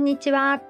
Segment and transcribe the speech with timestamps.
[0.00, 0.62] んにちは。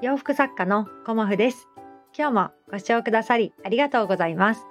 [0.00, 1.68] 洋服作家のコモフです。
[2.16, 4.64] 今日もご視聴くださりありがとうございます。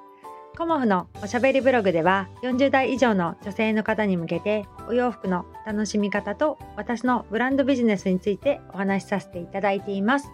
[0.57, 10.31] コモフのおしゃべりブログでは40代以上の女性の方に向けてお洋服の楽しみ方と私のブランドビジネスについてお話しさせていただいています。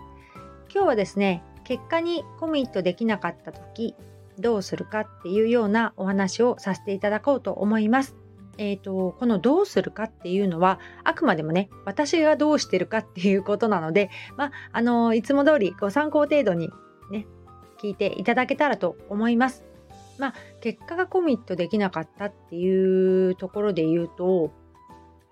[0.73, 3.93] 今日はですね、結果にコミットできなかった時
[4.39, 8.15] どうするかっていうようなお話をさせていただこうと思います。
[8.57, 16.69] えーと、このどうするかっていうのはあくまでもね私がどうしてるかっていうことなので、まあ、あのいつも通りご参考程度に
[17.11, 17.25] ね
[17.81, 19.63] 聞いていただけたらと思います。
[20.19, 24.51] まあ、結果がコミットできなかったっていうところで言うと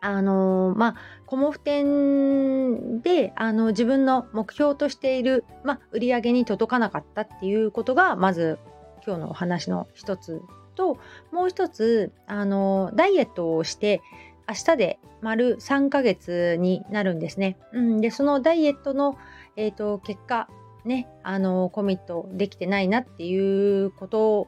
[0.01, 0.95] あのまあ
[1.27, 8.57] コモフ店であの自分の目標としている、まあ、売り上げに届かなかったっていうことがまず
[9.05, 10.41] 今日のお話の一つ
[10.81, 10.97] と
[11.31, 14.01] もう一つあのダイエットをして
[14.49, 17.57] 明日で丸3ヶ月になるんですね。
[17.73, 19.15] うん、でそのダイエットの、
[19.55, 20.49] えーと、結果
[20.83, 24.47] ねあのコミットできてないなっていうこと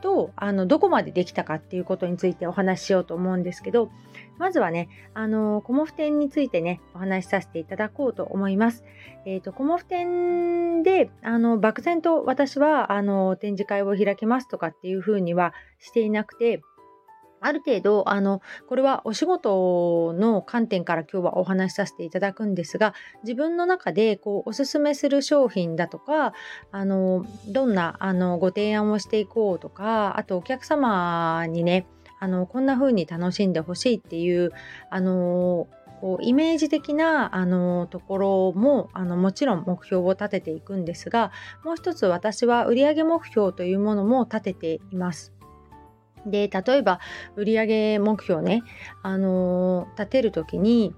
[0.00, 3.90] とあのどこまでできたかっていうことについてお話ししようと思うんですけど
[4.38, 8.84] まずはねあのコモフ展についてねお話しさせていただこうと思います。
[9.26, 16.62] えーと、コモフ展であの漠然と私はあの展示会を開けますとかっていうふうにはしていなくて
[17.40, 26.32] ある程度あのこれはお仕事の観点から今日はお話しさせていただくんですが自分の中でこうおすすめする商品だとか
[26.70, 31.86] あのどんなあのご提案をしていこうとかあとお客様にね
[32.20, 34.50] あのこんな風に楽しんでほしいっていう
[34.90, 35.68] あの
[36.00, 41.32] こうイメージ的なあのところもあのもちろん目標を立てていくんですが
[41.64, 45.37] もう一つ私は売上目標というものも立てています。
[46.26, 47.00] で例えば
[47.36, 48.62] 売上目標ね、
[49.02, 50.94] あのー、立てる時に、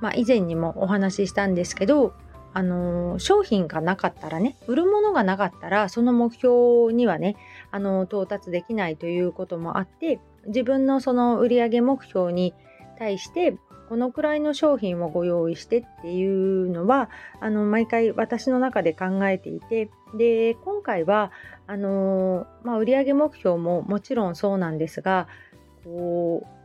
[0.00, 2.14] まあ、以前にもお話ししたんですけど、
[2.54, 7.36] あのー、商品がなかったらね売るものがなかったらその目標にはね、
[7.70, 12.54] あのー、到達できないということもあって自分のその売上目標に
[12.98, 13.56] 対して
[13.88, 17.10] このくらいの商品をご用意してっていうのは
[17.40, 21.32] あの毎回私の中で考えていてで今回は
[21.66, 25.28] あのまあ、売上目標ももちろんそうなんですが
[25.84, 26.62] こう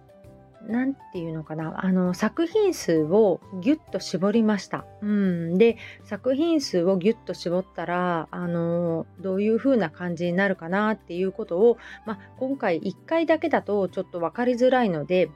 [0.72, 4.86] 何て言うのかなあの作品数をギュッと絞りました。
[5.02, 15.30] うん、で作品数をギュッと絞ったらあのどういう風な感じになるかなっていうことを、まあ、今回1回だけだとちょっと分かりづらいので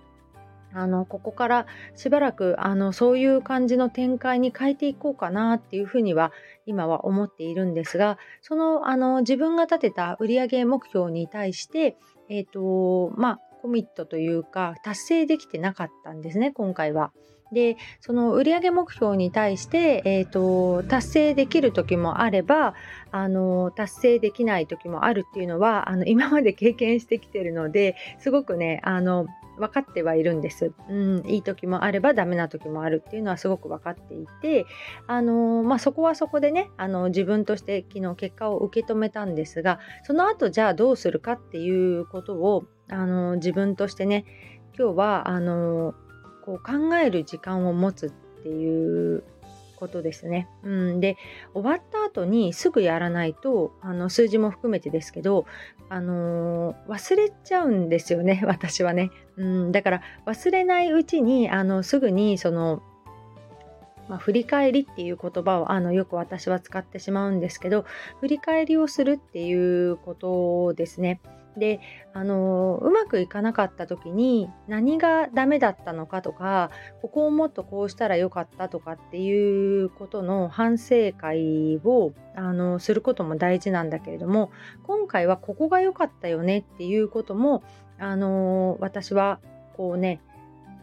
[0.73, 1.65] あのここから
[1.95, 6.31] しばらくあのそういう感じの展開に変えていこうかなっていうふうには
[6.65, 11.97] 今は思っているんですがそのあの自分が立てた売上目標に対して、
[12.29, 17.11] えーとまあ、コミットというか達成できてなかったんですね今回は。
[17.51, 22.75] でその売上目標に対して、えーと、達成できる時もあれば
[23.11, 29.27] あの達成できない時もあるっていうのはあの今まで経験してきてるのですごくねあの
[29.57, 34.65] 分かってはいるんです、うん、いい時もあればダメな時もあるっていうのはすごく分かっていて、
[35.07, 44.25] あのまあ、そこはそこでねあの自分として昨日結果を受け止めたんですがその後じゃあどうするかっていうことをあの自分としてね
[44.77, 45.93] 今日はあの
[46.45, 48.09] こう考える時間を持つっ
[48.43, 49.23] ていう
[49.81, 50.47] ことですね。
[50.63, 51.17] うん、で
[51.55, 55.45] 終わった後にすぐやらないとあの数字も含めてですけど、
[55.89, 59.09] あのー、忘れちゃうんですよね 私はね。
[59.37, 62.83] うん、だから忘れないうちにあのすぐにその
[64.07, 67.85] まあ、振り返りっていう言葉をあのよく私は使ってしまうんですけど
[68.19, 71.21] 振り返りをするっていうことですね。
[71.57, 71.79] で
[72.13, 84.51] あのうまくいかなかった時に何がダメだったのかとかここをもっとこうしたらよかったとかっていうことの反省会をあのすることも大事なんだけれども
[84.83, 87.63] 今回はここが良かったよねっていうことも
[87.99, 89.39] あの私は
[89.75, 90.21] こうね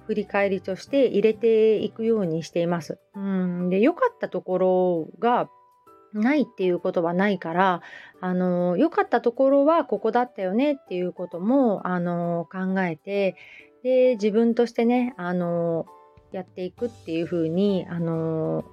[0.07, 2.99] 振り返りとして入れていくようにしています。
[3.15, 5.51] うんで良かったところが
[6.13, 7.83] ないっていうことはないから
[8.21, 13.37] あの良かったところはここだったよねっていうこともあの考えて
[13.83, 15.87] で自分としてねあの
[16.33, 18.65] やっていくっていうふうにあの、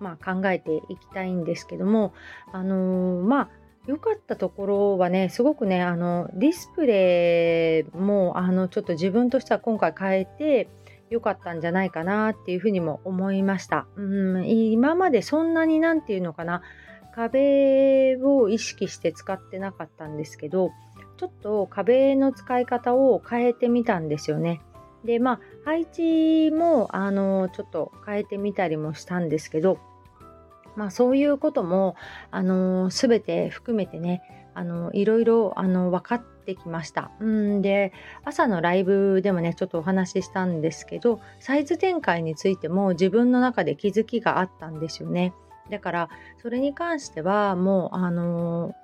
[0.00, 2.12] まあ、考えていきたいんですけども
[2.52, 3.48] あのまあ
[3.86, 10.68] 良かったところはねすごくねあのディスプレイもあのちょっと自分としては今回変えて
[11.10, 13.86] 良かったんじゃないかなっていうふうにも思いました。
[13.96, 16.62] うん今までそんなに何て言うのかな
[17.14, 20.70] 壁を意識して使ってなかったんですけど
[21.16, 24.60] ちょっと壁の使い方を変えてみたんですよね。
[25.04, 29.78] でまあ配置もあのちょっと変えてみたりもしたんですけど
[30.76, 31.96] まあそういうことも
[32.30, 34.22] あの全て含めてね
[34.54, 37.10] あのいろいろあの分かってきました。
[37.20, 37.92] うんで
[38.24, 45.34] 朝のライブでもねちょっとお話ししたんですけどサイズ展開についても自分の中で気づきがあったんですよね。
[45.70, 46.08] だから
[46.40, 48.74] それに関してはもうあの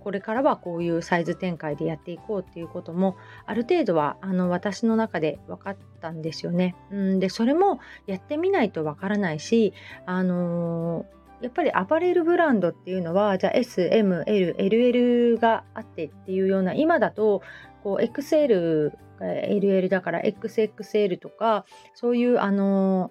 [0.00, 6.76] これからはこういうサイズ展開でやっていこうっていうこともある程度はあの私の中で分かったんですよね。
[6.90, 9.74] うんでそれもやってみないと分からないし
[10.06, 17.42] あのー、やっぱりアパレルブランドっていうのはじゃあ SM、L、LL があってっていうような今だと
[17.82, 21.64] こう XL、LL だから XXL とか
[21.94, 23.10] そういうあの、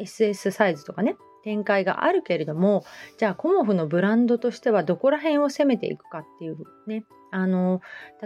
[0.00, 2.84] SS サイズとかね展開があるけれども
[3.18, 6.56] じゃあコモフのブランドとしてはどこら辺を攻めていくかっていう
[6.86, 7.80] ねあの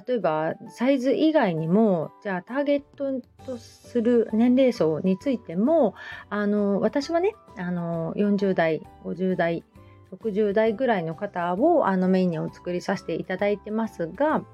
[0.06, 5.94] 例えばサイズ以外にもじゃあターゲットとする年齢層についても
[6.31, 9.64] あの私はねあの40代50代
[10.12, 14.44] 60代ぐらいの方をあのメインにお作りさせていただいてますが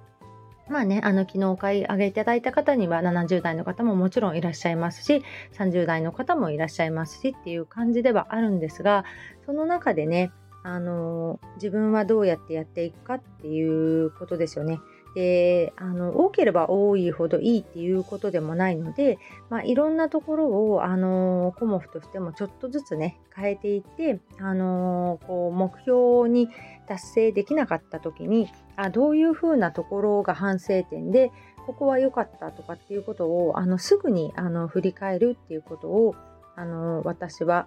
[0.68, 5.22] まあね、あの、昨日お買い上げいただいた方には70代の方ももちろんいらっしゃいますし、
[5.54, 9.04] 30代の方もいらっしゃいますしっていう感じではあるんですが、
[9.46, 10.30] その中でね、
[10.68, 14.80] あの、自分はどうやってやっていくかっていうことですよね。
[15.14, 19.18] であの多ければ多いほどいいっていうことでもないので、
[19.50, 26.48] まあ、いろんなところをあのコモフとしてもちょっとずつね変えていってあのこう目標に
[26.86, 31.32] 達成できなかった時にあどういうふうなところが反省点で
[31.66, 36.14] ここは良かったとかっていうことをあのすぐにあの振り返るっていうことを
[36.54, 37.66] あの私は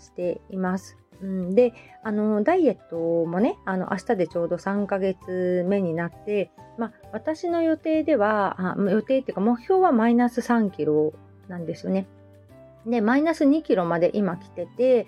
[0.00, 0.98] しています。
[1.22, 11.12] うん、であのダイエットもねあの明日でちょうど3ヶ月目になって、まあ、私の予定ではあ予定っていうか目標はマイナス3キロ
[11.48, 12.06] なんですよね。
[12.86, 15.06] でマイナス2キロまで今来てて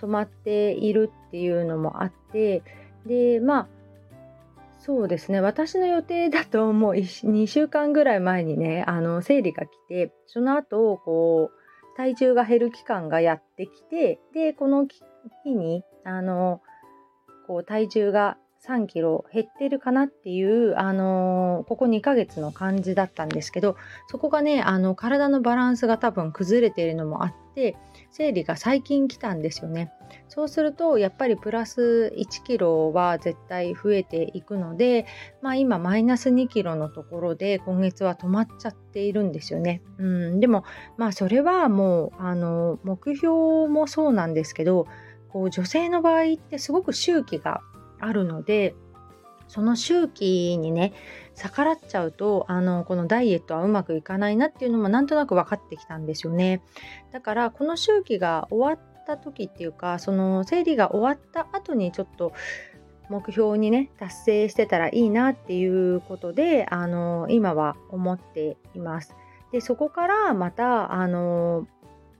[0.00, 2.62] 止まっているっていうのもあって
[3.06, 3.68] でまあ
[4.80, 11.63] そうですね私の予定だともう2週間ぐらい前にねあの生理が来てその後こう
[11.96, 14.86] 体重が減る期間がやってきてでこの
[15.44, 16.60] 日にあの
[17.46, 23.76] こう体重が3キロ減ってるかなっていう、あのここ2ヶ月の感じだったんですけど
[24.08, 27.76] そこがねあの体のバランスが多分崩れているのもあって
[28.10, 29.92] 生理が最近来たんですよね。
[30.28, 35.06] そうするとやっぱりプラス1キロは絶対増えていくので、
[35.42, 40.64] まあ、今マイナス2キロのところで今月は止まっちゃっているんですよね、うん、でも
[40.96, 44.86] まあそれはもうあの目標もそうなんですけど
[45.28, 47.60] こう女性の場合ってすごく周期が
[48.04, 48.74] あるので
[49.48, 50.92] その周期にね
[51.34, 56.62] 逆らっちゃうとあのこのダイエットはうまくいかないなっていうのもなんとなく分かってきたんですよね。
[57.12, 62.32] だからこの周期が終わった時っていうかその生理が終わった後にちょっと
[63.10, 69.14] 目標にね達成してたらいいなっていうことであの今は思っています。
[69.52, 71.66] でそこからまたあの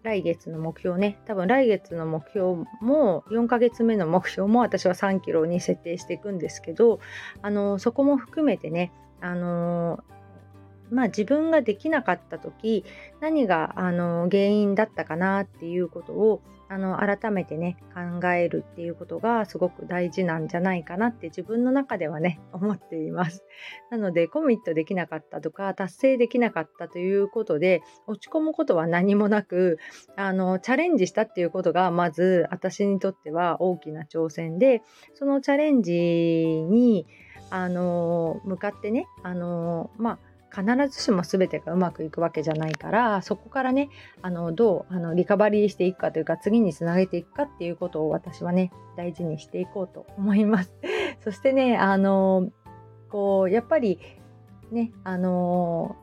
[0.04, 1.18] 来月の目標ね。
[1.24, 7.00] 多分来月の目標も4ヶ月目の目標も私は3キロに設定していくんですけど
[7.40, 8.92] あのそこも含めてね
[9.22, 10.04] あの
[10.90, 12.84] まあ自分ができなかった時
[13.20, 23.44] 何があの原因だったかなっていうことをあの改めてね考えるっていうことがすごく大事なんじゃないかなって自分の中ではね思っています。
[23.90, 29.78] なのでコミットできなかったとか達成できなかったということで落ち込むことは何もなく
[30.16, 34.82] あのチャレンジしたっていうことがまず私にとっては大きな挑戦で
[35.14, 37.06] そのチャレンジに
[37.50, 43.88] あの向かってねあのまあ必ずしも全てがうまくいくわけじゃないからそこからね
[44.22, 50.72] あのどうあのリカバリーしていくかというか次につなげていくかっていうことを私はね大事にしていこうと思います。
[51.24, 52.50] そしてねあの
[53.10, 53.98] こうやっぱり
[54.70, 55.96] ねあの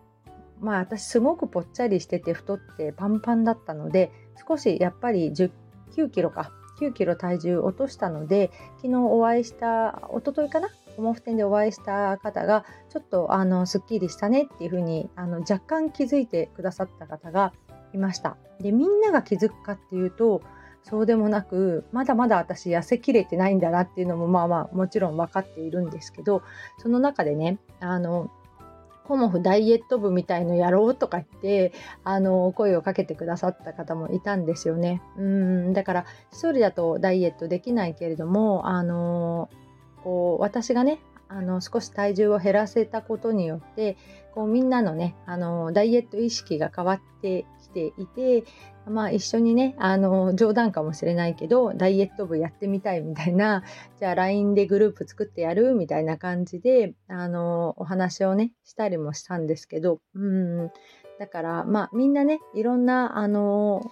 [0.59, 4.11] まあ私すごくぽっちゃりしてて太ってパンパンだったので
[4.47, 5.51] 少しやっぱり1
[5.91, 10.69] 9キロか9キロ体重落としたので昨日お会いした一昨日かな
[11.01, 17.53] コモフ店でお会いした方がちょっとあのすっきりしたねっていうふうにあの若干気づいてくださった方が
[17.91, 20.43] いましたでみんなが気づくかっていうと
[20.83, 26.43] そうでもなくまだまだ私痩せきれてないんだなっていうのもまあまあもちろん分かっているんですけど
[26.77, 28.29] その中でねあの
[29.07, 35.01] コモフダイエット部みたいのやろうとか言ってあの声をかけてくださった方もいたんですよね。
[35.17, 39.49] うんだから一人だとダイエットできないけれどもあの
[40.03, 43.95] こう私がねあの少し体重を減らせたことによって
[44.35, 48.43] こうみんなのねあのダイエット意識が変わってきていて、
[48.85, 53.63] まあ、一緒にねあの冗談かもしれないけどダイエット部やってみたいみたいな
[53.99, 55.73] じゃあ LINE でグループ作ってやる？
[55.73, 60.71] みたいな感じであのお話をねしたりもしたんですけどうん。
[61.19, 63.83] だからまあみんなねいろんなあの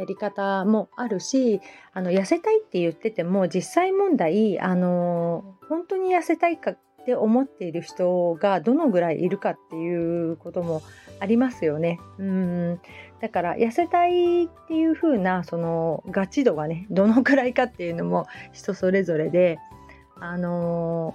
[0.00, 1.60] やり方もあるし
[1.92, 10.82] あの痩せたいって言ってても実際問題あの本当に痩せたいかって思っている人がどのぐらいいるかっていうことも
[11.20, 12.00] ありますよね。
[12.18, 12.80] うん
[13.20, 19.58] だから痩せたいっていう風なそのガチ度がねどのくらいかっていうのも人それぞれで
[20.18, 21.14] あの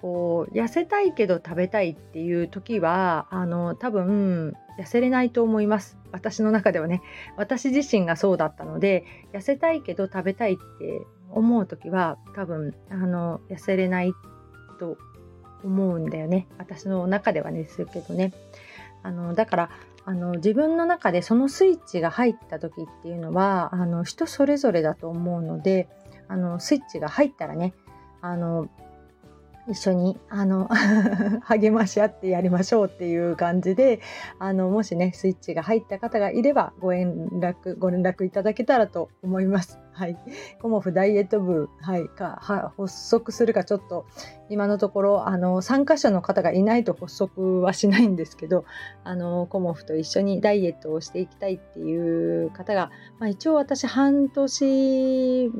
[0.00, 5.98] こう痩せたいけど食べたいっていう時はあの多分痩せれないと思います。
[6.12, 7.02] 私の中ではね。
[7.36, 14.12] 私自身がそうだったので痩せたいけど食べたいって思う時は多分あの痩せれない
[14.78, 14.96] と
[15.64, 16.46] 思うんだよね。
[16.58, 18.32] 私の中ではですけどね。
[19.02, 19.70] あのだから
[20.04, 25.88] あの自分の中でそのスイッチが入った時っていうのはあの人それぞれだと思うので
[26.28, 27.74] あのスイッチが入ったらね
[28.20, 28.68] あの
[29.68, 30.68] 一緒にあの
[31.42, 34.00] 励まし合ってやりましょうっていう感じで
[34.38, 39.78] あのもしねスイッチが入った方がいればご連絡ご連絡いただけたらと思います。
[39.92, 40.18] はい、
[40.60, 44.04] コモフダイエット部、はい、かは発足するかちょっと
[44.50, 48.66] 今のところあの参加者の方がいないと発足はしないんですけど
[49.04, 55.50] あのコモフと一緒にダイエットをしていきたいっていう方が、まあ、一応私半年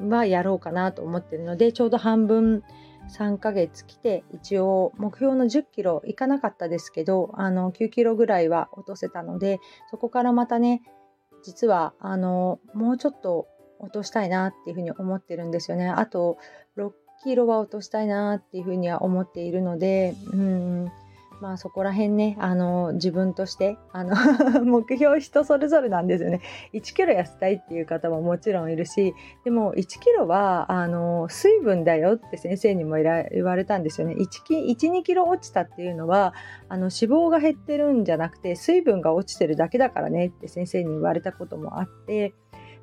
[0.00, 2.64] はやろうかなと思ってるのでちょうど半分
[3.08, 9.60] 3ヶ月来て一応目標の10キロいかなかったですけどあの9キロぐらいは落とせたので
[9.90, 10.82] そこからまたね
[11.44, 13.46] 実はあのもうちょっと
[13.78, 15.88] 落としたいなっていうふうに思ってるんですよね。
[15.88, 16.38] あと
[16.76, 16.90] 6
[17.22, 20.92] キロは落としたいなっていうふうには思っているのでうん。
[21.40, 24.14] まあそこら辺ね、あの、自分として、あの
[24.64, 26.40] 目標人それぞれなんですよね。
[26.72, 29.14] 1キロ痩せたいっていう方ももちろんいるし、
[29.44, 34.14] でも1キロは、あの、水分だよって先生にも言われたんですよね。
[34.14, 36.32] 1, 1、2キロ落ちたっていうのは、
[36.68, 36.90] あの、脂
[37.26, 42.34] 肪が減ってるんじゃなくて、水分が落ちてるだけだからねって先生に言われたこともあって、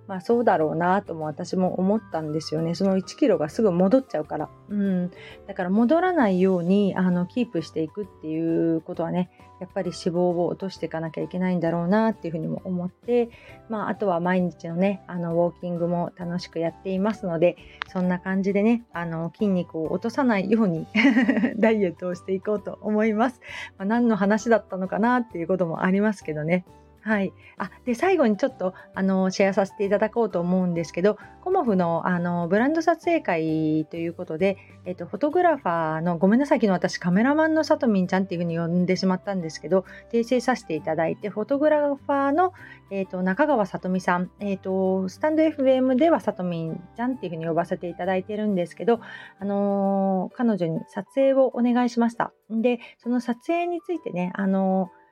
[0.08, 2.76] まあそうだろうなとも私も思ったんですよね。
[2.76, 4.50] その1キロがすぐ戻っちゃうから。
[4.70, 5.12] うん。
[5.48, 9.30] だから戻らないようにあのキープしていくっていうことはね、
[9.60, 13.30] やっぱり脂肪を落としていかなきゃいけないんだろうなっていうふうにも思って、
[13.70, 17.56] まああとは毎日のね、あのウォーキングも楽しくやっていますので、
[17.88, 20.86] そんな感じでね、あの筋肉を落とさないように
[21.58, 23.40] ダイエットをしていこうと思います。
[23.78, 26.66] まあ、何の話だったのかなっていうこともありますけどね。
[27.06, 27.34] はい。
[27.58, 34.56] あ、で、最後にちょっと、あの、シェアさせていただこうと思うんですけど、コモフの、あの、ブランド撮影会ということで、
[34.86, 39.84] えっと、フォトグラファーの、ごめんなさい、昨日私カメラマンのさとみんちゃんっていうふうに呼んでしまったんですけど、
[40.14, 42.54] 訂正させていただいて、フォトグラファーの、
[42.90, 49.02] えっと、中川さとみさん、えっと、スタンド FM ではさとみんちゃんっていうふうに呼ばせていただいてるんですけど、
[49.40, 52.32] あのー、彼女に撮影をお願いしました。
[52.50, 55.03] で、その撮影についてね、あのー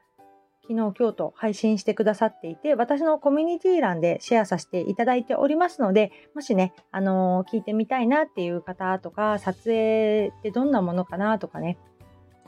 [0.72, 11.78] 昨日、今日と配信してくださっていて、私のコミュニティ欄でシェアさせていただいておりますので、もしね、あのー、聞いてみたいなっていう方とか、撮影ってどんなものかなとかね、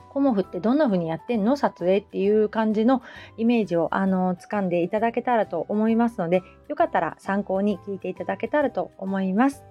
[0.09, 1.57] コモフってどんな風にやってんの？
[1.57, 3.01] 撮影っていう感じの
[3.37, 9.63] イメージを、あの、掴んでいただけたらと思いますので、よかったら参考に聞いていただけたらと思います。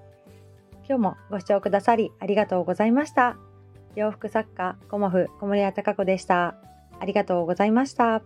[0.86, 3.36] 今日もご視聴くださりありがとうございました。
[3.94, 6.56] 洋服作家、コモフ小森屋隆子でした。
[7.00, 8.22] ありがとうございました。